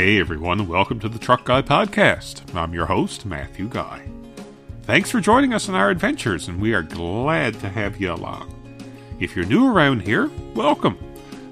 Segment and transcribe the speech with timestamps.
[0.00, 2.54] Hey everyone, welcome to the Truck Guy Podcast.
[2.56, 4.00] I'm your host, Matthew Guy.
[4.84, 8.50] Thanks for joining us on our adventures, and we are glad to have you along.
[9.20, 10.98] If you're new around here, welcome,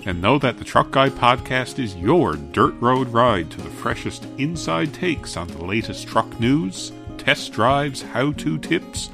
[0.07, 4.25] and know that the Truck Guy Podcast is your dirt road ride to the freshest
[4.39, 9.11] inside takes on the latest truck news, test drives, how to tips,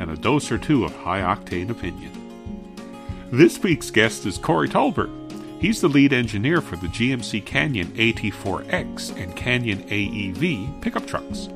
[0.00, 2.10] and a dose or two of high octane opinion.
[3.30, 5.21] This week's guest is Cory Taulbert.
[5.62, 11.48] He's the lead engineer for the GMC Canyon AT4X and Canyon AEV pickup trucks.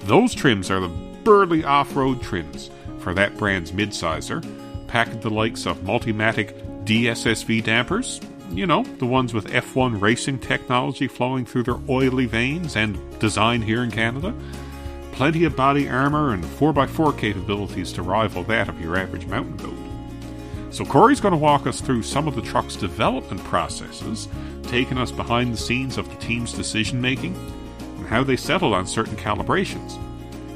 [0.00, 0.88] Those trims are the
[1.22, 2.68] burly off road trims
[2.98, 4.44] for that brand's midsizer,
[4.88, 11.06] packed the likes of Multimatic DSSV dampers, you know, the ones with F1 racing technology
[11.06, 14.34] flowing through their oily veins and designed here in Canada.
[15.12, 19.87] Plenty of body armor and 4x4 capabilities to rival that of your average mountain goat.
[20.70, 24.28] So, Cory's going to walk us through some of the truck's development processes,
[24.64, 27.34] taking us behind the scenes of the team's decision making
[27.80, 29.98] and how they settled on certain calibrations.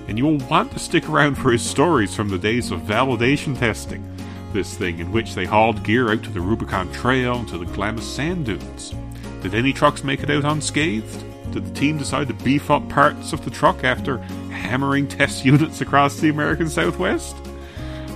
[0.09, 3.59] And you will want to stick around for his stories from the days of validation
[3.59, 4.07] testing,
[4.53, 7.65] this thing in which they hauled gear out to the Rubicon Trail and to the
[7.67, 8.95] Glamis Sand Dunes.
[9.41, 11.25] Did any trucks make it out unscathed?
[11.53, 14.19] Did the team decide to beef up parts of the truck after
[14.51, 17.37] hammering test units across the American Southwest?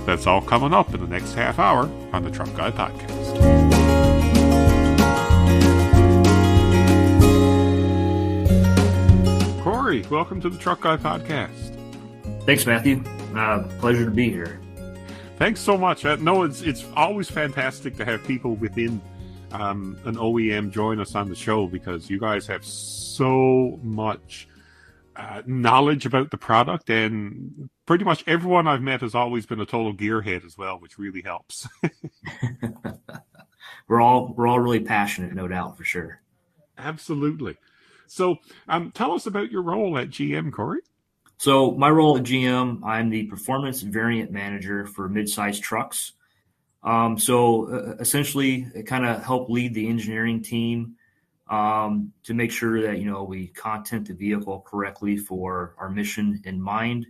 [0.07, 1.81] That's all coming up in the next half hour
[2.13, 3.43] on the Truck Guy Podcast.
[9.61, 11.75] Cory, welcome to the Truck Guy Podcast.
[12.45, 13.03] Thanks, Matthew.
[13.35, 14.61] Uh, pleasure to be here.
[15.35, 16.05] Thanks so much.
[16.05, 19.01] Uh, no, it's it's always fantastic to have people within
[19.51, 24.47] um, an OEM join us on the show because you guys have so much
[25.17, 29.65] uh, knowledge about the product, and pretty much everyone I've met has always been a
[29.65, 31.67] total gearhead as well, which really helps.
[33.87, 36.21] we're all we're all really passionate, no doubt for sure.
[36.77, 37.57] Absolutely.
[38.05, 40.81] So, um, tell us about your role at GM, Cory.
[41.37, 46.13] So, my role at GM, I'm the performance variant manager for midsize trucks.
[46.83, 50.95] Um, so, uh, essentially, it kind of help lead the engineering team
[51.49, 56.41] um, to make sure that you know we content the vehicle correctly for our mission
[56.45, 57.07] in mind,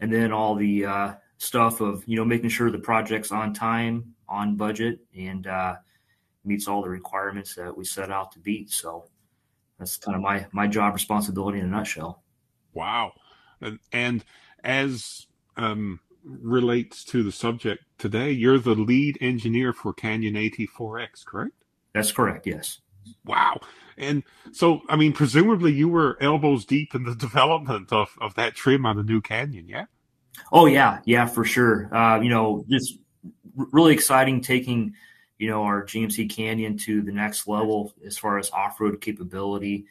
[0.00, 4.14] and then all the uh, stuff of you know making sure the project's on time,
[4.28, 5.76] on budget, and uh,
[6.44, 8.70] meets all the requirements that we set out to beat.
[8.70, 9.06] So
[9.78, 12.22] that's kind of my my job responsibility in a nutshell.
[12.74, 13.12] Wow,
[13.60, 14.24] and, and
[14.62, 15.26] as
[15.56, 21.54] um, relates to the subject today, you're the lead engineer for Canyon AT4X, correct?
[21.94, 22.46] That's correct.
[22.46, 22.80] Yes.
[23.24, 23.60] Wow.
[23.96, 28.54] And so, I mean, presumably you were elbows deep in the development of, of that
[28.54, 29.86] trim on the new Canyon, yeah?
[30.52, 31.00] Oh, yeah.
[31.04, 31.94] Yeah, for sure.
[31.94, 32.98] Uh, you know, just
[33.56, 34.94] really exciting taking,
[35.38, 39.86] you know, our GMC Canyon to the next level as far as off road capability.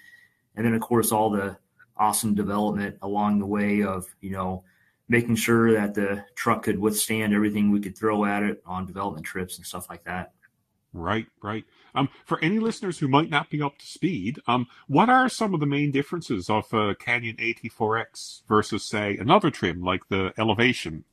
[0.56, 1.58] And then, of course, all the
[1.98, 4.64] awesome development along the way of, you know,
[5.10, 9.26] making sure that the truck could withstand everything we could throw at it on development
[9.26, 10.34] trips and stuff like that.
[10.94, 11.64] Right, right.
[11.98, 15.56] Um, for any listeners who might not be up to speed, um, what are some
[15.56, 21.04] of the main differences of a Canyon AT4X versus, say, another trim like the Elevation?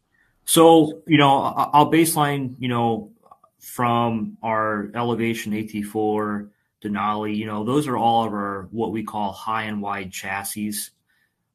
[0.45, 1.39] So, you know,
[1.73, 3.11] I'll baseline, you know,
[3.59, 6.51] from our Elevation AT4
[6.85, 10.75] Denali, you know, those are all of our what we call high and wide chassis.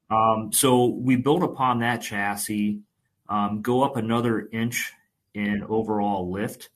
[0.10, 2.80] Um, so we build upon that chassis,
[3.30, 4.92] um, go up another inch
[5.36, 6.70] in overall lift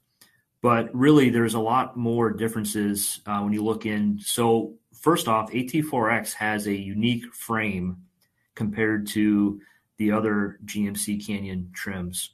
[0.63, 4.17] but really, there's a lot more differences uh, when you look in.
[4.19, 7.97] So, first off, AT4X has a unique frame
[8.55, 9.59] compared to
[9.97, 12.31] the other GMC Canyon trims.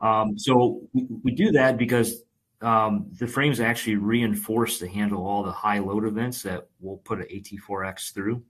[0.00, 2.22] Um, so, we, we, do that because
[2.62, 7.18] um, the frames actually reinforce to handle all the high load events that we'll put
[7.18, 8.42] an AT4X through.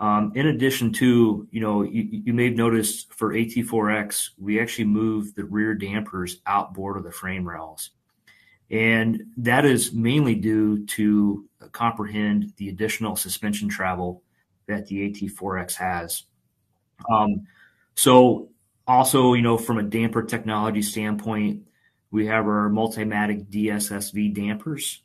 [0.00, 5.34] Um, in addition to, you know, you, may have noticed for AT4X, we actually moved
[5.34, 7.90] the rear dampers outboard of the frame rails.
[8.70, 14.22] And that is mainly due to comprehend the additional suspension travel
[14.66, 16.24] that the AT4X has.
[17.10, 17.46] Um,
[17.96, 18.50] so
[18.86, 21.64] also, you know, from a damper technology standpoint,
[22.12, 25.02] we have our Multimatic DSSV dampers.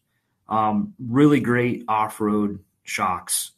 [0.47, 3.53] Um, really great off-road shocks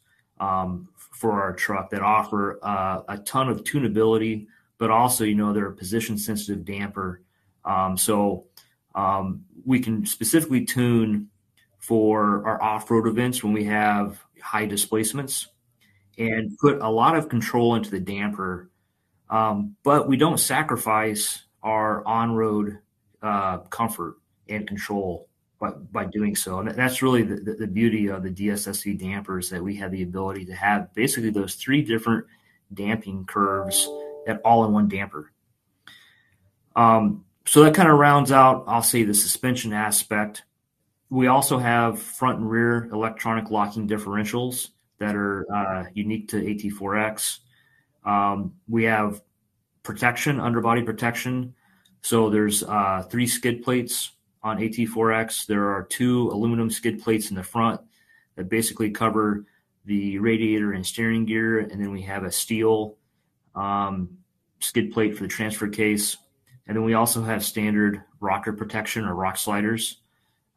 [1.16, 4.46] for our truck that offer uh, a ton of tunability,
[4.76, 7.22] but also, you know, they're a position sensitive damper.
[7.64, 8.46] Um, so
[8.94, 11.28] um, we can specifically tune
[11.78, 15.48] for our off-road events when we have high displacements
[16.18, 18.70] and put a lot of control into the damper.
[19.30, 22.78] Um, but we don't sacrifice our on-road
[23.22, 24.16] uh, comfort
[24.48, 25.28] and control.
[25.58, 26.58] By, by doing so.
[26.58, 30.02] And that's really the, the, the beauty of the DSSV dampers that we have the
[30.02, 32.26] ability to have basically those three different
[32.74, 33.88] damping curves
[34.26, 35.32] at all in one damper.
[36.74, 40.44] Um, so that kind of rounds out, I'll say, the suspension aspect.
[41.08, 47.38] We also have front and rear electronic locking differentials that are uh, unique to AT4X.
[48.04, 49.22] Um, we have
[49.82, 51.54] protection, underbody protection.
[52.02, 54.12] So there's uh, three skid plates
[54.46, 55.46] on AT4X.
[55.46, 57.80] There are two aluminum skid plates in the front
[58.36, 59.44] that basically cover
[59.86, 62.96] the radiator and steering gear, and then we have a steel
[63.56, 64.08] um,
[64.60, 66.16] skid plate for the transfer case,
[66.68, 69.98] and then we also have standard rocker protection or rock sliders,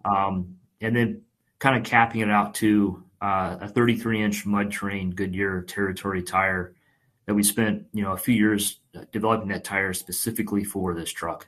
[0.05, 1.21] um, and then
[1.57, 6.75] kind of capping it out to uh, a 33 inch mud terrain Goodyear territory tire
[7.25, 8.81] that we spent you know a few years
[9.11, 11.47] developing that tire specifically for this truck.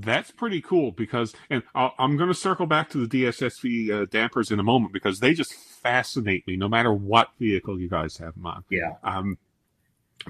[0.00, 4.04] That's pretty cool because, and i am going to circle back to the DSSV uh,
[4.06, 8.18] dampers in a moment because they just fascinate me no matter what vehicle you guys
[8.18, 8.64] have them on.
[8.70, 8.94] Yeah.
[9.02, 9.38] Um,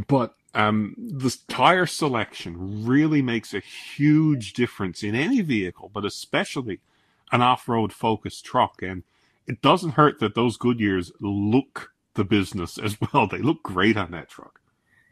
[0.06, 6.80] but um, the tire selection really makes a huge difference in any vehicle, but especially
[7.30, 8.82] an off-road focused truck.
[8.82, 9.02] And
[9.46, 13.26] it doesn't hurt that those Goodyears look the business as well.
[13.26, 14.60] They look great on that truck.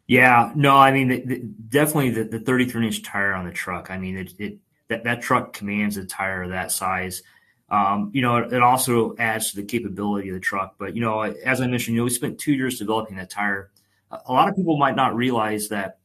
[0.07, 3.91] Yeah, no, I mean, the, the, definitely the, the 33 inch tire on the truck.
[3.91, 4.59] I mean, it, it
[4.89, 7.23] that, that truck commands a tire of that size.
[7.69, 10.77] Um, you know, it, it, also adds to the capability of the truck.
[10.79, 13.73] But, you know, as I mentioned, you know, we spent two years developing that tire.
[14.13, 15.99] A lot of people might not realize that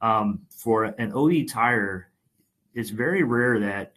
[0.00, 2.10] um, for an OE tire,
[2.74, 3.92] it's very rare that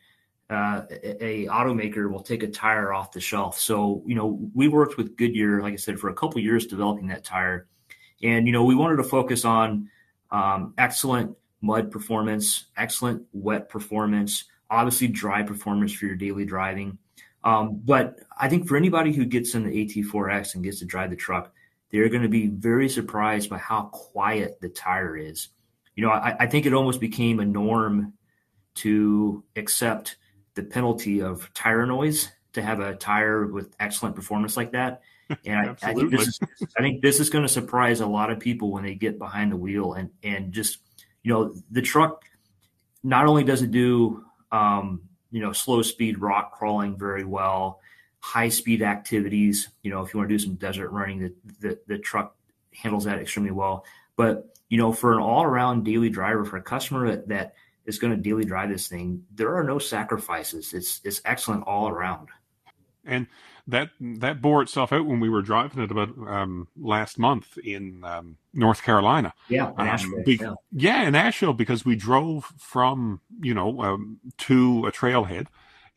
[0.52, 3.60] uh, a, a, automaker will take a tire off the shelf.
[3.60, 7.08] So, you know, we worked with Goodyear, like I said, for a couple years developing
[7.08, 7.68] that tire
[8.24, 9.90] and, you know, we wanted to focus on
[10.32, 16.98] um, excellent mud performance, excellent wet performance, obviously dry performance for your daily driving.
[17.44, 21.10] Um, but I think for anybody who gets in the AT4X and gets to drive
[21.10, 21.54] the truck,
[21.92, 25.50] they're going to be very surprised by how quiet the tire is.
[25.96, 28.14] You know, I, I think it almost became a norm
[28.76, 30.18] to accept
[30.56, 35.02] the penalty of tire noise to have a tire with excellent performance like that.
[35.46, 36.40] And I, I, think this is,
[36.78, 39.52] I think this is going to surprise a lot of people when they get behind
[39.52, 40.80] the wheel and and just
[41.24, 42.24] you know the truck.
[43.04, 45.02] Not only does it do um,
[45.32, 47.82] you know slow speed rock crawling very well,
[48.20, 49.70] high speed activities.
[49.84, 52.36] You know if you want to do some desert running, the the, the truck
[52.74, 53.86] handles that extremely well.
[54.16, 57.54] But you know for an all around daily driver, for a customer that, that
[57.86, 60.74] is going to daily drive this thing, there are no sacrifices.
[60.74, 62.30] It's it's excellent all around.
[63.06, 63.28] And
[63.68, 68.04] that that bore itself out when we were driving it about um, last month in
[68.04, 69.34] um, North Carolina.
[69.50, 70.54] Yeah, in um, be- yeah.
[70.72, 71.08] yeah.
[71.08, 75.48] in Asheville because we drove from you know um, to a trailhead,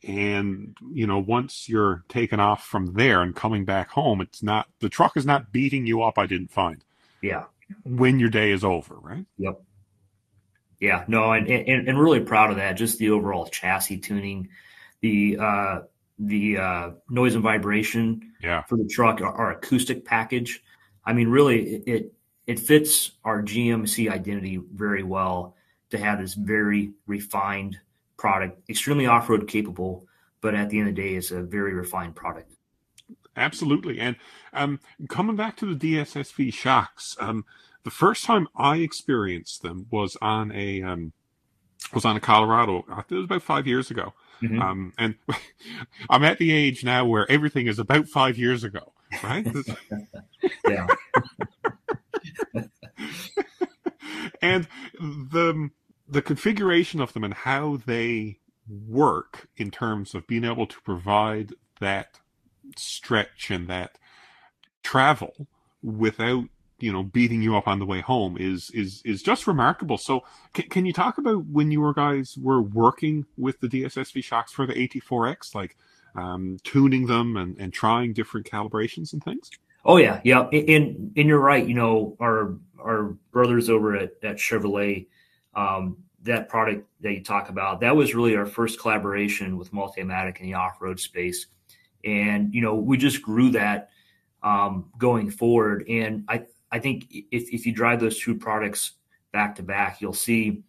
[0.03, 4.67] and you know once you're taken off from there and coming back home, it's not
[4.79, 6.17] the truck is not beating you up.
[6.17, 6.83] I didn't find.
[7.21, 7.45] Yeah.
[7.83, 9.25] When your day is over, right?
[9.37, 9.61] Yep.
[10.81, 12.73] Yeah, no, and, and, and really proud of that.
[12.73, 14.49] Just the overall chassis tuning,
[15.01, 15.79] the uh,
[16.21, 18.63] the uh, noise and vibration yeah.
[18.63, 20.63] for the truck, our, our, acoustic package.
[21.03, 22.13] I mean, really, it, it,
[22.45, 25.55] it fits our GMC identity very well
[25.89, 27.77] to have this very refined
[28.17, 30.05] product, extremely off road capable,
[30.41, 32.53] but at the end of the day, it's a very refined product.
[33.35, 34.15] Absolutely, and
[34.53, 37.45] um, coming back to the DSSV shocks, um,
[37.83, 41.13] the first time I experienced them was on a um,
[41.93, 42.85] was on a Colorado.
[42.89, 44.61] I think it was about five years ago, Mm-hmm.
[44.61, 45.15] Um, and
[46.09, 48.93] I'm at the age now where everything is about five years ago,
[49.23, 49.47] right?
[50.67, 50.87] yeah.
[54.41, 54.67] and
[54.99, 55.69] the
[56.07, 61.53] the configuration of them and how they work in terms of being able to provide
[61.79, 62.19] that
[62.75, 63.97] stretch and that
[64.83, 65.47] travel
[65.81, 66.45] without
[66.81, 69.97] you know beating you up on the way home is is is just remarkable.
[69.97, 70.21] So
[70.53, 74.65] can, can you talk about when you guys were working with the DSSV shocks for
[74.65, 75.77] the AT4X, like
[76.15, 79.49] um, tuning them and, and trying different calibrations and things?
[79.83, 81.65] Oh yeah, yeah, and and you're right.
[81.65, 85.07] You know our our brothers over at, at Chevrolet,
[85.55, 90.39] um, that product that you talk about, that was really our first collaboration with Multimatic
[90.39, 91.47] in the off road space,
[92.03, 93.89] and you know we just grew that
[94.43, 95.85] um, going forward.
[95.87, 98.93] And I I think if, if you drive those two products
[99.31, 100.63] back to back, you'll see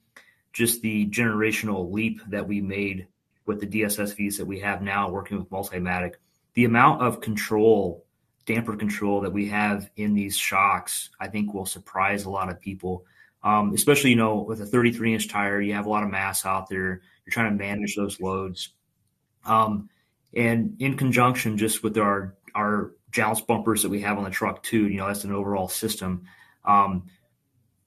[0.53, 3.07] just the generational leap that we made
[3.47, 6.15] with the DSSVs that we have now working with Multimatic.
[6.55, 8.05] The amount of control,
[8.47, 12.61] damper control that we have in these shocks, I think will surprise a lot of
[12.61, 13.05] people.
[13.43, 16.45] Um, especially, you know, with a 33 inch tire, you have a lot of mass
[16.47, 17.01] out there.
[17.25, 18.71] You're trying to manage those loads.
[19.45, 19.89] Um,
[20.35, 24.63] and in conjunction just with our our jounce bumpers that we have on the truck
[24.63, 26.25] too, you know, that's an overall system.
[26.65, 27.05] Um,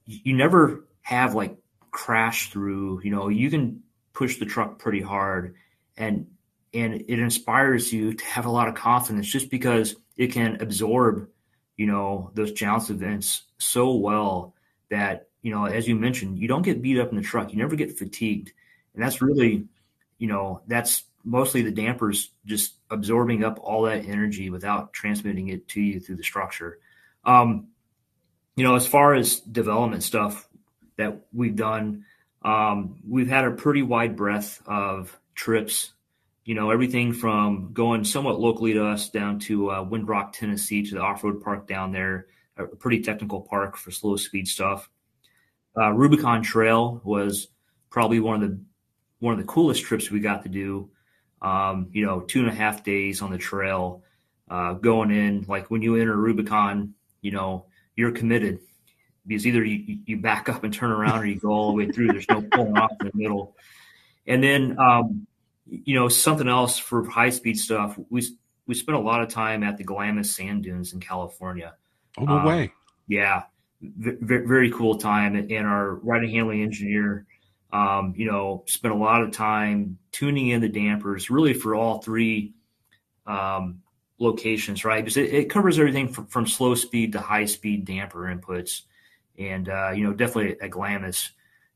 [0.05, 1.57] you never have like
[1.91, 3.81] crash through, you know, you can
[4.13, 5.55] push the truck pretty hard
[5.97, 6.27] and
[6.73, 11.29] and it inspires you to have a lot of confidence just because it can absorb,
[11.77, 14.53] you know, those jounce events so well
[14.89, 17.51] that, you know, as you mentioned, you don't get beat up in the truck.
[17.51, 18.51] You never get fatigued.
[18.93, 19.65] And that's really,
[20.17, 25.67] you know, that's mostly the dampers just absorbing up all that energy without transmitting it
[25.67, 26.79] to you through the structure.
[27.25, 27.67] Um,
[28.55, 30.47] you know, as far as development stuff
[30.97, 32.05] that we've done,
[32.43, 35.91] um, we've had a pretty wide breadth of trips.
[36.45, 40.95] You know, everything from going somewhat locally to us down to uh, Windrock, Tennessee, to
[40.95, 44.89] the off-road park down there, a pretty technical park for slow speed stuff.
[45.75, 47.47] Uh, Rubicon Trail was
[47.89, 48.59] probably one of the
[49.19, 50.89] one of the coolest trips we got to do
[51.41, 54.03] um, you know, two and a half days on the trail,
[54.49, 55.45] uh, going in.
[55.47, 57.65] Like when you enter Rubicon, you know,
[57.95, 58.59] you're committed
[59.25, 61.91] because either you, you back up and turn around or you go all the way
[61.91, 62.07] through.
[62.07, 63.55] There's no pulling off in the middle.
[64.27, 65.27] And then, um,
[65.67, 67.97] you know, something else for high speed stuff.
[68.09, 68.25] We
[68.67, 71.75] we spent a lot of time at the Glamis sand dunes in California.
[72.17, 72.71] Oh no um, way!
[73.07, 73.43] Yeah,
[73.81, 75.35] v- very cool time.
[75.35, 77.25] And our riding handling engineer
[77.71, 82.01] um, you know, spent a lot of time tuning in the dampers really for all
[82.01, 82.53] three
[83.25, 83.81] um,
[84.19, 85.03] locations, right?
[85.03, 88.81] Because it, it covers everything from, from, slow speed to high speed damper inputs.
[89.37, 91.31] And, uh, you know, definitely at Glamis,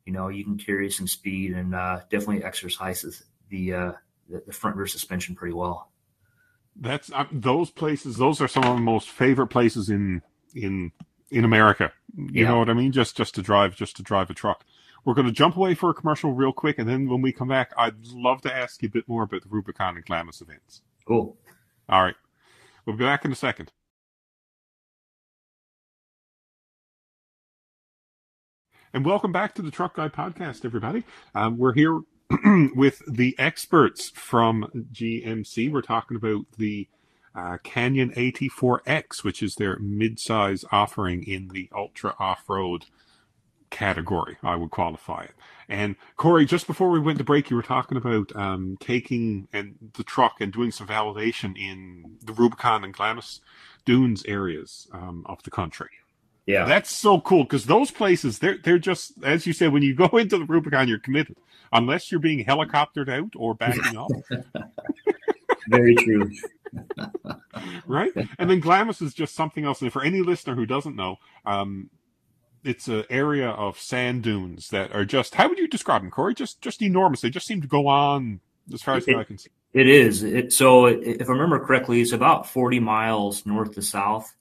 [0.06, 3.92] you know, you can carry some speed and uh, definitely exercises the, uh,
[4.30, 5.90] the, the front rear suspension pretty well.
[6.80, 8.18] That's uh, those places.
[8.18, 10.22] Those are some of the most favorite places in
[10.56, 10.92] in
[11.30, 11.92] in America.
[12.16, 12.48] You yeah.
[12.48, 12.92] know what I mean?
[12.94, 14.64] Just just to drive, just to drive a truck.
[15.06, 17.48] We're going to jump away for a commercial real quick, and then when we come
[17.48, 20.82] back, I'd love to ask you a bit more about the Rubicon and Glamis events.
[21.08, 21.38] Cool.
[21.88, 22.16] All right.
[22.86, 23.72] We'll be back in a second.
[28.92, 31.04] And welcome back to the Truck Guy podcast, everybody.
[31.36, 32.02] Um, we're here
[32.76, 35.72] with the experts from GMC.
[35.72, 36.88] We're talking about the
[37.36, 42.86] uh, Canyon AT4X, which is their mid-size offering in the ultra off-road
[43.70, 45.34] category, I would qualify it.
[45.68, 49.76] And Cory, just before we went to break, you were talking about um, taking and
[49.94, 53.42] the truck and doing some validation in the Rubicon and Glamis
[53.86, 55.90] Dunes areas um, of the country.
[56.46, 59.94] Yeah, that's so cool because those places they're they're just as you said when you
[59.94, 61.38] go into the Rubicon, you're committed
[61.72, 64.12] unless you're being helicoptered out or backing off.
[65.68, 66.32] Very true.
[67.86, 69.82] right, and then Glamis is just something else.
[69.84, 71.92] And for any listener who doesn't know, um,
[72.64, 76.34] it's an area of sand dunes that are just how would you describe them, Cory?
[76.34, 77.22] Just just enormous.
[77.22, 78.40] They just seem to go on
[78.74, 79.50] as far as it, I can see.
[79.74, 80.24] It is.
[80.24, 84.36] It, so if I remember correctly, it's about 40 miles north to south,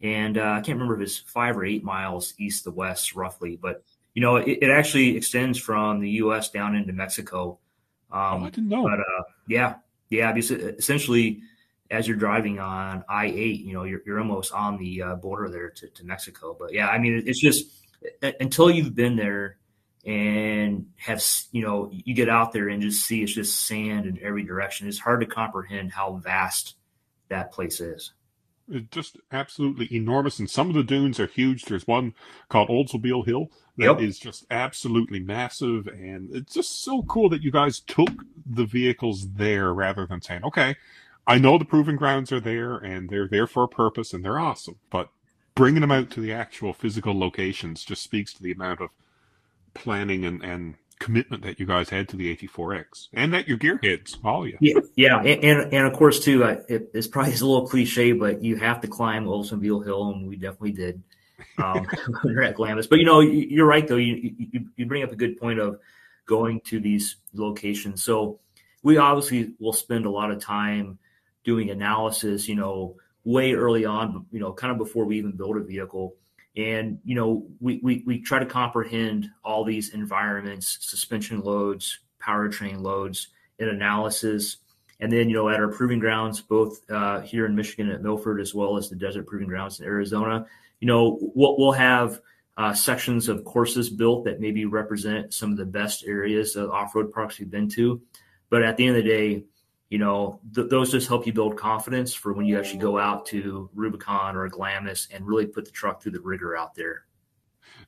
[0.00, 3.58] and uh, I can't remember if it's five or eight miles east to west, roughly.
[3.60, 3.82] But
[4.14, 6.50] you know, it, it actually extends from the U.S.
[6.50, 7.58] down into Mexico.
[8.12, 8.84] Um, oh, I didn't know.
[8.84, 9.74] But uh, yeah,
[10.08, 10.32] yeah.
[10.32, 11.42] Because essentially,
[11.90, 15.50] as you're driving on I eight, you know, you're, you're almost on the uh, border
[15.50, 16.56] there to, to Mexico.
[16.58, 17.66] But yeah, I mean, it's just
[18.22, 19.56] until you've been there
[20.06, 24.18] and have, you know, you get out there and just see it's just sand in
[24.22, 24.88] every direction.
[24.88, 26.76] It's hard to comprehend how vast
[27.28, 28.12] that place is.
[28.72, 30.38] It's just absolutely enormous.
[30.38, 31.64] And some of the dunes are huge.
[31.64, 32.14] There's one
[32.48, 34.00] called Oldsmobile Hill that yep.
[34.00, 35.88] is just absolutely massive.
[35.88, 38.10] And it's just so cool that you guys took
[38.46, 40.76] the vehicles there rather than saying, okay,
[41.30, 44.40] I know the proving grounds are there and they're there for a purpose and they're
[44.40, 45.10] awesome, but
[45.54, 48.90] bringing them out to the actual physical locations just speaks to the amount of
[49.72, 54.16] planning and, and commitment that you guys had to the AT4X and that your gearheads,
[54.24, 54.58] all you.
[54.60, 58.10] Yeah, yeah, and, and, and of course too, uh, it, it's probably a little cliche,
[58.10, 61.00] but you have to climb Oldsmobile Hill, and we definitely did
[61.58, 61.86] um,
[62.22, 62.88] when you're at Glamis.
[62.88, 63.94] But you know, you're right though.
[63.94, 65.78] You, you you bring up a good point of
[66.26, 68.02] going to these locations.
[68.02, 68.40] So
[68.82, 70.98] we obviously will spend a lot of time
[71.44, 75.56] doing analysis, you know, way early on, you know, kind of before we even build
[75.56, 76.14] a vehicle.
[76.56, 82.80] And, you know, we, we, we try to comprehend all these environments, suspension loads, powertrain
[82.80, 83.28] loads,
[83.58, 84.56] in analysis.
[84.98, 88.40] And then, you know, at our proving grounds, both uh, here in Michigan at Milford,
[88.40, 90.46] as well as the desert proving grounds in Arizona,
[90.80, 92.20] you know, we'll, we'll have
[92.56, 97.12] uh, sections of courses built that maybe represent some of the best areas of off-road
[97.12, 98.00] parks we've been to.
[98.50, 99.44] But at the end of the day,
[99.90, 103.26] you know, th- those just help you build confidence for when you actually go out
[103.26, 107.06] to Rubicon or Glamis and really put the truck through the rigor out there.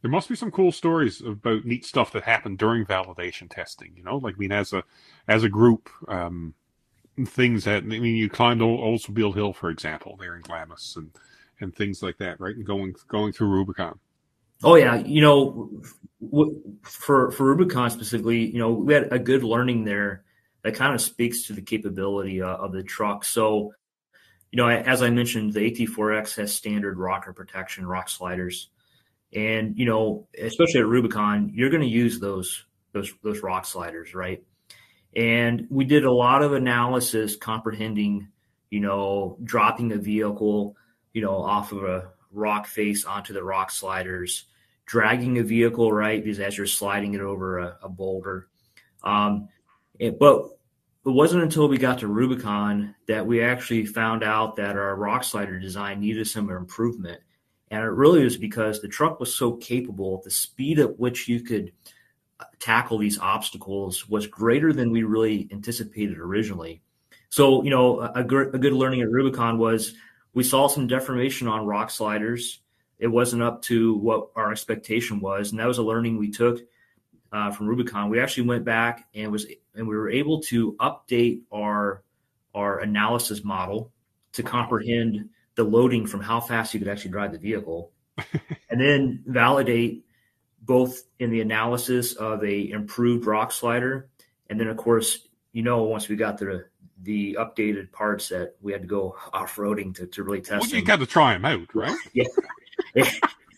[0.02, 3.92] There must be some cool stories about neat stuff that happened during validation testing.
[3.96, 4.82] You know, like I mean, as a
[5.28, 6.54] as a group, um,
[7.24, 11.12] things that I mean, you climbed Oldsmobile Hill, for example, there in Glamis, and
[11.60, 12.56] and things like that, right?
[12.56, 14.00] And going going through Rubicon.
[14.64, 15.70] Oh yeah, you know,
[16.82, 20.24] for for Rubicon specifically, you know, we had a good learning there
[20.62, 23.24] that kind of speaks to the capability uh, of the truck.
[23.24, 23.72] So,
[24.50, 28.70] you know, as I mentioned, the AT4X has standard rocker protection, rock sliders,
[29.34, 34.14] and you know, especially at Rubicon, you're going to use those those those rock sliders,
[34.14, 34.42] right?
[35.16, 38.28] And we did a lot of analysis comprehending,
[38.70, 40.76] you know, dropping a vehicle,
[41.12, 44.46] you know, off of a rock face onto the rock sliders,
[44.86, 48.48] dragging a vehicle right because as you're sliding it over a, a boulder.
[49.02, 49.48] Um,
[49.98, 50.44] it, but
[51.04, 55.24] it wasn't until we got to Rubicon that we actually found out that our rock
[55.24, 57.20] slider design needed some improvement.
[57.70, 61.40] And it really was because the truck was so capable, the speed at which you
[61.40, 61.72] could
[62.38, 66.82] uh, tackle these obstacles was greater than we really anticipated originally.
[67.30, 69.94] So, you know, a, a good learning at Rubicon was
[70.34, 72.60] we saw some deformation on rock sliders.
[72.98, 76.60] It wasn't up to what our expectation was, and that was a learning we took
[77.32, 78.10] uh, from Rubicon.
[78.10, 82.02] We actually went back and was and we were able to update our
[82.54, 83.90] our analysis model
[84.32, 87.92] to comprehend the loading from how fast you could actually drive the vehicle,
[88.70, 90.04] and then validate
[90.60, 94.08] both in the analysis of a improved rock slider,
[94.48, 96.64] and then of course you know once we got the
[97.02, 100.68] the updated parts that we had to go off roading to, to really test.
[100.70, 101.96] Well, you got to try them out, right?
[102.12, 102.24] yeah.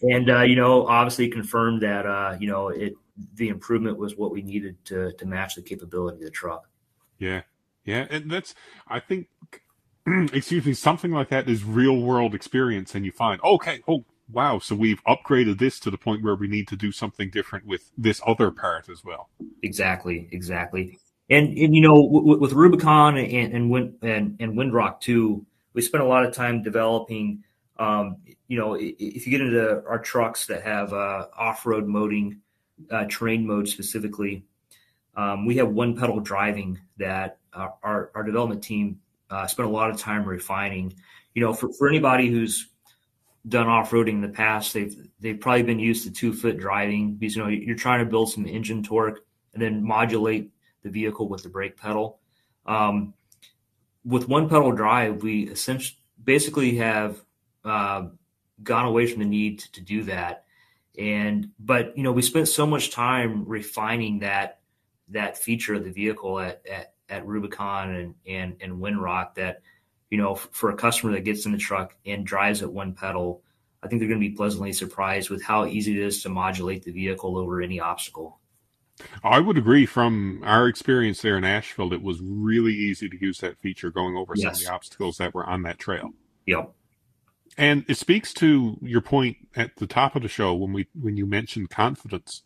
[0.02, 2.94] and uh, you know, obviously confirmed that uh, you know it
[3.35, 6.68] the improvement was what we needed to to match the capability of the truck.
[7.18, 7.42] Yeah,
[7.85, 8.54] yeah, and that's
[8.88, 9.28] I think,
[10.33, 14.59] excuse me, something like that is real world experience, and you find okay, oh wow,
[14.59, 17.90] so we've upgraded this to the point where we need to do something different with
[17.97, 19.28] this other part as well.
[19.62, 20.99] Exactly, exactly.
[21.30, 25.83] And, and you know, w- with Rubicon and and, Wind, and and Windrock too, we
[25.83, 27.44] spent a lot of time developing.
[27.76, 32.41] Um, you know, if you get into our trucks that have uh, off-road moding,
[32.91, 34.45] uh, terrain mode specifically,
[35.17, 39.91] um, we have one pedal driving that our, our development team uh, spent a lot
[39.91, 40.95] of time refining.
[41.34, 42.69] You know, for, for anybody who's
[43.49, 47.43] done off-roading in the past, they've they've probably been used to two-foot driving because you
[47.43, 50.50] know you're trying to build some engine torque and then modulate
[50.82, 52.21] the vehicle with the brake pedal.
[52.67, 53.15] Um,
[54.04, 57.21] with one pedal drive, we essentially basically have
[57.65, 58.06] uh,
[58.63, 60.44] gone away from the need to, to, do that.
[60.99, 64.61] And but you know we spent so much time refining that
[65.09, 69.63] that feature of the vehicle at at, at Rubicon and and and Windrock that
[70.11, 73.43] you know for a customer that gets in the truck and drives at one pedal,
[73.83, 76.85] I think they're going to be pleasantly surprised with how easy it is to modulate
[76.85, 78.39] the vehicle over any obstacle.
[79.23, 79.87] I would agree.
[79.87, 84.17] From our experience there in Asheville, it was really easy to use that feature going
[84.17, 84.45] over yes.
[84.45, 86.11] some of the obstacles that were on that trail.
[86.47, 86.73] Yep.
[87.56, 91.17] And it speaks to your point at the top of the show when we when
[91.17, 92.43] you mentioned confidence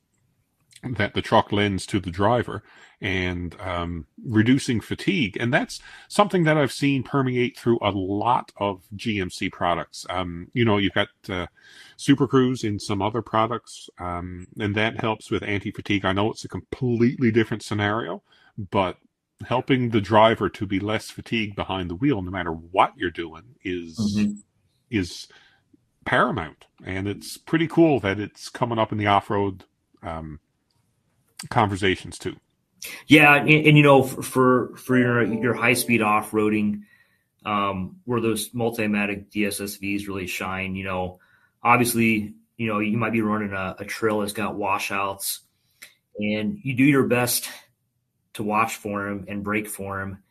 [0.83, 2.63] that the truck lends to the driver
[3.01, 5.37] and um, reducing fatigue.
[5.39, 10.07] And that's something that I've seen permeate through a lot of GMC products.
[10.11, 11.47] Um, you know, you've got uh,
[11.97, 16.05] Super Cruise in some other products, um, and that helps with anti fatigue.
[16.05, 18.23] I know it's a completely different scenario,
[18.71, 18.99] but
[19.47, 23.55] helping the driver to be less fatigued behind the wheel, no matter what you're doing,
[23.63, 24.33] is mm-hmm.
[24.91, 25.29] Is
[26.05, 26.67] paramount.
[26.85, 29.65] And it's pretty cool that it's coming up in the off road
[30.03, 30.41] um,
[31.51, 32.37] conversations too.
[33.07, 36.83] Yeah, and, and you know, for for your your high speed off roading,
[37.45, 40.77] um, where those multimatic DSSVs really shine.
[40.77, 41.19] You know,
[41.63, 45.41] obviously, you know, you might be running a, a trail that's got washouts,
[46.19, 47.51] and you do your best
[48.35, 50.23] to watch for them and brake for them,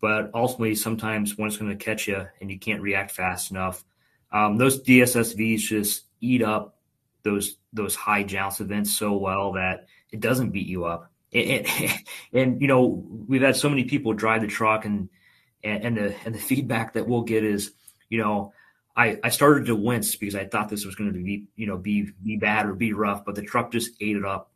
[0.00, 3.84] but ultimately, sometimes one's going to catch you, and you can't react fast enough.
[4.32, 6.76] Um, those DSSVs just eat up
[7.22, 11.10] those those high jounce events so well that it doesn't beat you up.
[11.32, 11.92] And, and,
[12.32, 15.08] and, you know we've had so many people drive the truck and,
[15.62, 17.72] and and the and the feedback that we'll get is
[18.08, 18.52] you know
[18.96, 21.76] I I started to wince because I thought this was going to be you know
[21.76, 24.50] be be bad or be rough but the truck just ate it up.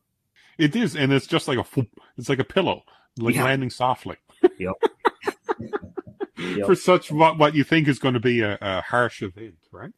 [0.56, 2.84] It is and it's just like a it's like a pillow
[3.18, 3.44] like yeah.
[3.44, 4.16] landing softly.
[4.58, 4.74] Yep.
[6.38, 6.66] yep.
[6.66, 9.92] For such what what you think is going to be a, a harsh event, right?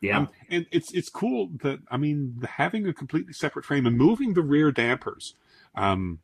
[0.00, 3.96] Yeah, um, and it's it's cool that I mean having a completely separate frame and
[3.96, 5.34] moving the rear dampers
[5.74, 6.18] um,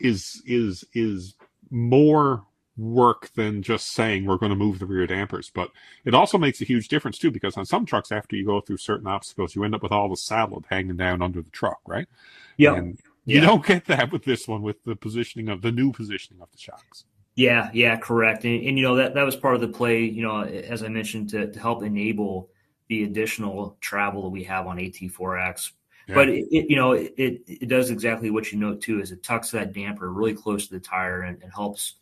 [0.00, 1.34] is is is
[1.70, 2.44] more
[2.76, 5.50] work than just saying we're going to move the rear dampers.
[5.54, 5.70] But
[6.04, 8.78] it also makes a huge difference too because on some trucks, after you go through
[8.78, 12.08] certain obstacles, you end up with all the salad hanging down under the truck, right?
[12.56, 12.74] Yeah.
[12.74, 16.42] And you don't get that with this one with the positioning of the new positioning
[16.42, 17.04] of the shocks.
[17.36, 18.44] Yeah, yeah, correct.
[18.44, 20.04] And, and, you know that that was part of the play.
[20.04, 22.50] You know, as I mentioned, to, to help enable
[22.88, 25.72] the additional travel that we have on AT4X.
[26.06, 26.14] Yeah.
[26.14, 29.00] But it, it, you know, it, it does exactly what you note too.
[29.00, 31.94] Is it tucks that damper really close to the tire and, and helps,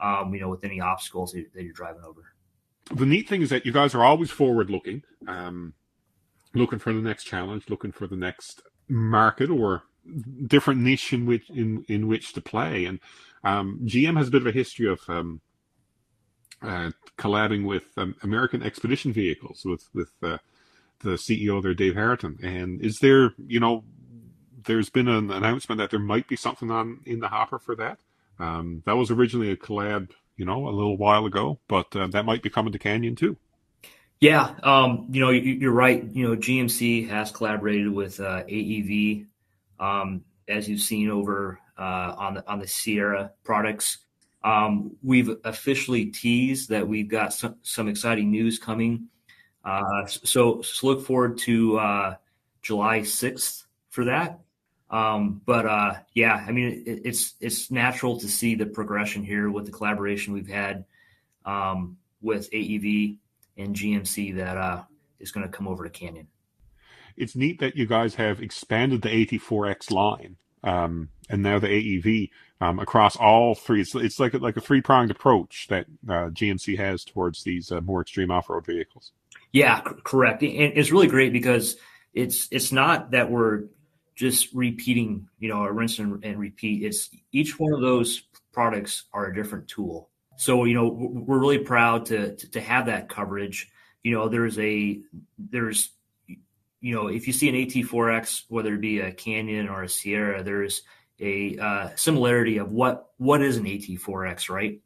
[0.00, 2.32] um, you know, with any obstacles that, that, you're driving over.
[2.94, 5.74] The neat thing is that you guys are always forward looking, um,
[6.54, 9.82] looking for the next challenge, looking for the next market or
[10.46, 12.84] different niche in which in in which to play.
[12.84, 13.00] And
[13.44, 15.40] um, GM has a bit of a history of um,
[16.62, 20.38] uh, collabing with um, American Expedition Vehicles with with uh,
[21.00, 22.38] the CEO there, Dave Harrington.
[22.42, 23.84] And is there, you know,
[24.64, 27.98] there's been an announcement that there might be something on in the hopper for that.
[28.38, 32.24] Um, that was originally a collab, you know, a little while ago, but uh, that
[32.24, 33.36] might be coming to Canyon too.
[34.20, 36.04] Yeah, um, you know, you, are right.
[36.12, 39.26] You know, GMC has collaborated with uh, AEV,
[39.80, 43.98] um, as you've seen over uh, on the on the Sierra products.
[44.44, 49.08] Um, we've officially teased that we've got some, some exciting news coming.
[49.64, 52.14] Uh, so, look forward to uh,
[52.62, 54.40] July 6th for that.
[54.88, 55.66] Um, but
[56.14, 60.32] yeah, I mean, it, it's it's natural to see the progression here with the collaboration
[60.32, 60.84] we've had
[61.44, 63.18] um, with AEV
[63.56, 64.82] and GMC that uh,
[65.32, 66.26] going to come over to Canyon.
[67.20, 72.30] It's neat that you guys have expanded the AT4X line um, and now the AEV
[72.60, 73.80] um, across all three.
[73.80, 77.80] It's, it's like like a three pronged approach that uh, GMC has towards these uh,
[77.80, 79.12] more extreme off road vehicles.
[79.52, 80.42] Yeah, c- correct.
[80.42, 81.76] And it's really great because
[82.12, 83.64] it's it's not that we're
[84.14, 86.82] just repeating, you know, a rinse and, and repeat.
[86.84, 90.10] It's each one of those products are a different tool.
[90.36, 93.70] So you know, we're really proud to to, to have that coverage.
[94.02, 95.00] You know, there's a
[95.38, 95.90] there's
[96.80, 100.42] you know, if you see an AT4X, whether it be a Canyon or a Sierra,
[100.42, 100.82] there's
[101.20, 104.80] a uh, similarity of what what is an AT4X, right?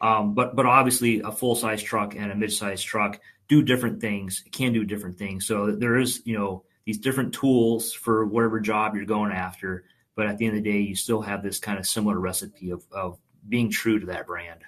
[0.00, 4.00] Um, but but obviously, a full size truck and a mid size truck do different
[4.00, 5.46] things, can do different things.
[5.46, 9.84] So there is you know these different tools for whatever job you're going after.
[10.16, 12.70] But at the end of the day, you still have this kind of similar recipe
[12.70, 14.60] of, of being true to that brand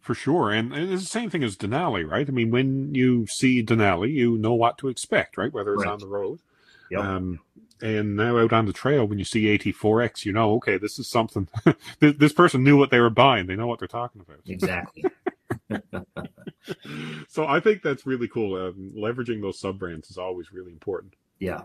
[0.00, 0.50] for sure.
[0.50, 2.28] And, and, it's the same thing as Denali, right?
[2.28, 5.52] I mean, when you see Denali, you know what to expect, right?
[5.52, 5.92] Whether it's right.
[5.92, 6.40] on the road.
[6.90, 7.00] Yep.
[7.00, 7.40] Um,
[7.82, 11.08] and now out on the trail, when you see AT4X, you know, okay, this is
[11.08, 11.48] something.
[12.00, 13.46] this, this person knew what they were buying.
[13.46, 14.40] They know what they're talking about.
[14.46, 15.04] Exactly.
[17.28, 18.56] so I think that's really cool.
[18.56, 21.14] Um, leveraging those sub brands is always really important.
[21.38, 21.62] Yeah.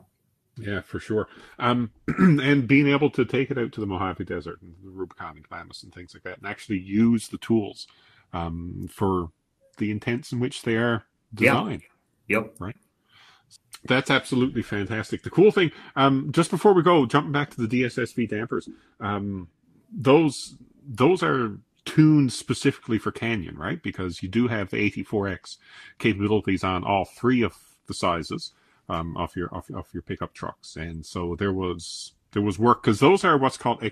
[0.58, 1.28] Yeah, for sure.
[1.60, 5.36] Um, and being able to take it out to the Mojave Desert and the Rubicon
[5.36, 7.88] and Glamis and things like that, and actually use the tools
[8.36, 9.30] um, for
[9.78, 11.84] the intents in which they are designed.
[12.28, 12.44] Yep.
[12.44, 12.56] yep.
[12.60, 12.76] Right.
[13.86, 15.24] That's absolutely fantastic.
[15.24, 18.68] The cool thing, um, just before we go, jumping back to the DSSV dampers,
[19.00, 19.48] um,
[19.92, 20.56] those
[20.88, 23.82] those are tuned specifically for Canyon, right?
[23.82, 25.58] Because you do have the AT4X
[26.00, 27.56] capabilities on all three of
[27.88, 28.54] the sizes
[28.90, 32.82] um, of your of, of your pickup trucks, and so there was there was work
[32.82, 33.84] because those are what's called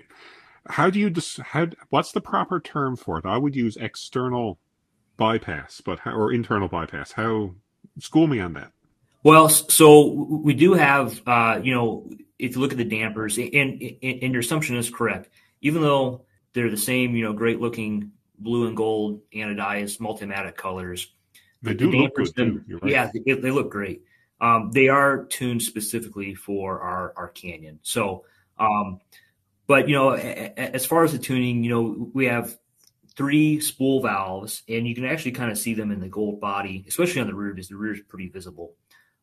[0.68, 3.26] how do you dis- how what's the proper term for it?
[3.26, 4.58] I would use external
[5.16, 7.12] bypass, but how, or internal bypass.
[7.12, 7.54] How
[7.98, 8.72] school me on that.
[9.22, 13.54] Well, so we do have, uh, you know, if you look at the dampers, and,
[13.54, 15.30] and, and your assumption is correct.
[15.62, 21.08] Even though they're the same, you know, great looking blue and gold anodized multimatic colors,
[21.62, 22.64] they do the look good them.
[22.68, 22.92] Right.
[22.92, 24.02] Yeah, they, they, look great.
[24.42, 27.78] Um, they are tuned specifically for our our Canyon.
[27.82, 28.24] So
[28.58, 29.00] um,
[29.66, 32.56] but you know, as far as the tuning, you know, we have
[33.16, 36.84] three spool valves, and you can actually kind of see them in the gold body,
[36.88, 38.72] especially on the rear, because the rear is pretty visible.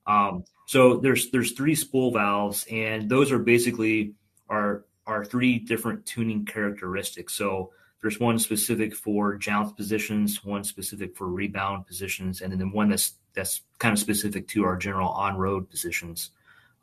[0.07, 4.13] Um, so there's there's three spool valves, and those are basically
[4.49, 7.33] our our three different tuning characteristics.
[7.33, 12.89] So there's one specific for jounce positions, one specific for rebound positions, and then one
[12.89, 16.31] that's that's kind of specific to our general on road positions.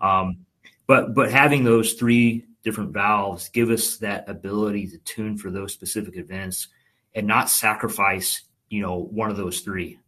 [0.01, 0.47] Um,
[0.87, 5.73] but but having those three different valves give us that ability to tune for those
[5.73, 6.69] specific events
[7.15, 9.99] and not sacrifice you know one of those three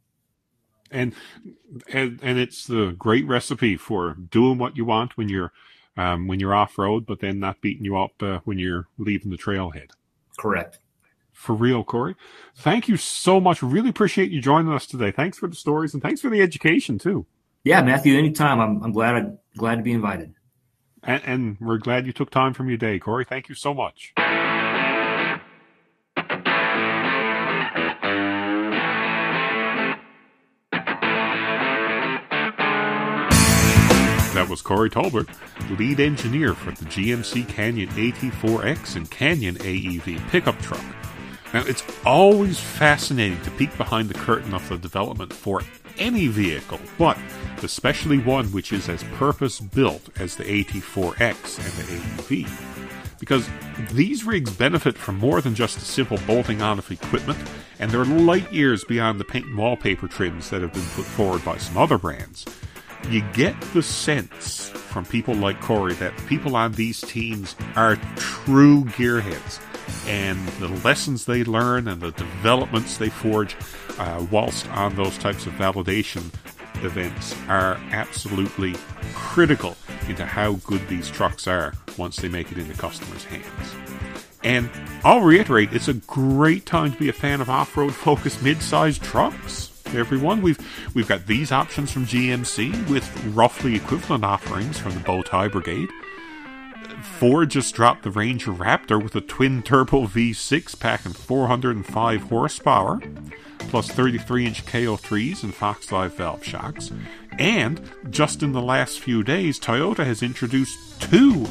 [0.90, 1.14] and
[1.92, 5.52] and and it's the great recipe for doing what you want when you're
[5.96, 9.30] um, when you're off road, but then not beating you up uh, when you're leaving
[9.30, 9.90] the trailhead.
[10.38, 10.78] Correct.
[11.32, 12.16] For real, Cory.
[12.56, 13.62] Thank you so much.
[13.62, 15.10] Really appreciate you joining us today.
[15.10, 17.26] Thanks for the stories and thanks for the education too.
[17.64, 18.16] Yeah, Matthew.
[18.16, 18.60] Anytime.
[18.60, 20.34] I'm I'm glad I am glad to be invited.
[21.02, 23.24] And, and we're glad you took time from your day, Cory.
[23.24, 24.12] Thank you so much.
[34.34, 35.28] That was Cory Taulbert,
[35.78, 40.82] lead engineer for the GMC Canyon AT4X and Canyon AEV pickup truck.
[41.52, 45.62] Now, it's always fascinating to peek behind the curtain of the development for
[46.00, 47.16] any vehicle, but
[47.62, 53.18] especially one which is as purpose built as the AT4X and the AEV.
[53.20, 53.48] Because
[53.92, 57.38] these rigs benefit from more than just the simple bolting on of equipment,
[57.78, 61.44] and they're light years beyond the paint and wallpaper trims that have been put forward
[61.44, 62.46] by some other brands.
[63.08, 68.84] You get the sense from people like Cory that people on these teams are true
[68.84, 69.60] gearheads
[70.06, 73.56] and the lessons they learn and the developments they forge
[73.98, 76.32] uh, whilst on those types of validation
[76.84, 78.74] events are absolutely
[79.14, 79.76] critical
[80.08, 83.74] into how good these trucks are once they make it into customers' hands.
[84.42, 84.70] And
[85.04, 89.70] I'll reiterate, it's a great time to be a fan of off-road focused mid-sized trucks.
[89.94, 90.58] Everyone, we've
[90.94, 95.90] we've got these options from GMC with roughly equivalent offerings from the Bowtie Brigade.
[97.04, 103.00] Ford just dropped the Ranger Raptor with a twin turbo V6 packing 405 horsepower,
[103.58, 106.90] plus 33 inch KO3s and Fox Live valve shocks.
[107.38, 111.46] And just in the last few days, Toyota has introduced two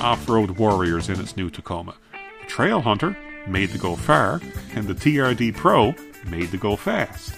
[0.00, 4.40] off road warriors in its new Tacoma The Trail Hunter, made to go far,
[4.74, 5.94] and the TRD Pro,
[6.28, 7.32] made to go fast.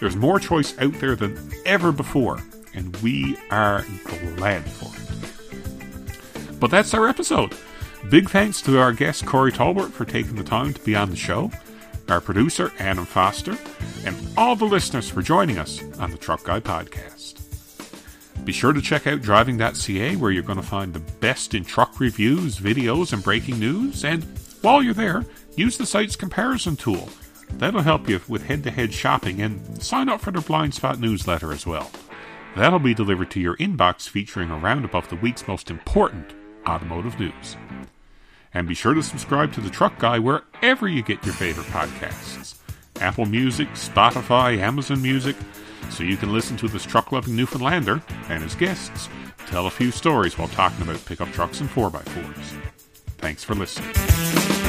[0.00, 2.40] There's more choice out there than ever before,
[2.74, 3.84] and we are
[4.36, 5.01] glad for it.
[6.62, 7.56] But that's our episode.
[8.08, 11.16] Big thanks to our guest Cory Taulbert for taking the time to be on the
[11.16, 11.50] show,
[12.08, 13.58] our producer Adam Foster,
[14.06, 17.34] and all the listeners for joining us on the Truck Guy podcast.
[18.44, 21.98] Be sure to check out driving.ca where you're going to find the best in truck
[21.98, 24.04] reviews, videos, and breaking news.
[24.04, 24.22] And
[24.60, 27.08] while you're there, use the site's comparison tool.
[27.54, 31.00] That'll help you with head to head shopping and sign up for their Blind Spot
[31.00, 31.90] newsletter as well.
[32.54, 37.18] That'll be delivered to your inbox featuring a roundup of the week's most important automotive
[37.18, 37.56] news.
[38.54, 42.58] And be sure to subscribe to The Truck Guy wherever you get your favorite podcasts
[43.00, 45.36] Apple Music, Spotify, Amazon Music,
[45.90, 49.08] so you can listen to this truck loving Newfoundlander and his guests
[49.46, 52.62] tell a few stories while talking about pickup trucks and 4x4s.
[53.18, 54.61] Thanks for listening.